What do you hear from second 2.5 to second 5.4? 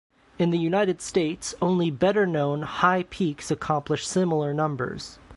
high peaks accomplish similar numbers.